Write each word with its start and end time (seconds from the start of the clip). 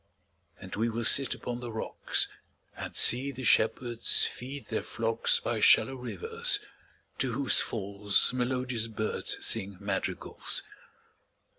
And 0.59 0.75
we 0.75 0.89
will 0.89 1.03
sit 1.03 1.35
upon 1.35 1.59
the 1.59 1.71
rocks, 1.71 2.27
5 2.73 2.83
And 2.85 2.95
see 2.95 3.31
the 3.31 3.43
shepherds 3.43 4.23
feed 4.25 4.65
their 4.69 4.81
flocks 4.81 5.39
By 5.39 5.59
shallow 5.59 5.93
rivers, 5.93 6.59
to 7.19 7.33
whose 7.33 7.59
falls 7.59 8.33
Melodious 8.33 8.87
birds 8.87 9.37
sing 9.45 9.77
madrigals. 9.79 10.63